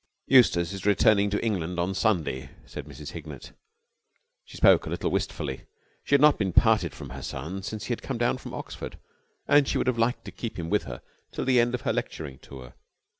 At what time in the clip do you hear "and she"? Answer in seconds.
9.47-9.77